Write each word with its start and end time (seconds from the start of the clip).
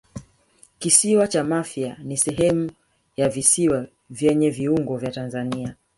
Kisiwa 0.79 1.27
cha 1.27 1.43
Mafia 1.43 1.97
ni 2.03 2.17
sehemu 2.17 2.71
ya 3.17 3.29
visiwa 3.29 3.85
vyenye 4.09 4.49
viungo 4.49 4.97
vya 4.97 5.11
Tanzania 5.11 5.75